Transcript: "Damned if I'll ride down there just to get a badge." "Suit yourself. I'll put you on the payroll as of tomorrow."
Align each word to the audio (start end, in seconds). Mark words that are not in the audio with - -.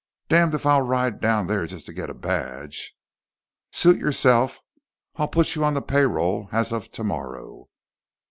"Damned 0.29 0.55
if 0.55 0.65
I'll 0.65 0.81
ride 0.81 1.19
down 1.21 1.45
there 1.45 1.67
just 1.67 1.85
to 1.85 1.93
get 1.93 2.09
a 2.09 2.15
badge." 2.15 2.95
"Suit 3.71 3.99
yourself. 3.99 4.57
I'll 5.17 5.27
put 5.27 5.53
you 5.53 5.63
on 5.63 5.75
the 5.75 5.81
payroll 5.83 6.49
as 6.51 6.71
of 6.73 6.91
tomorrow." 6.91 7.69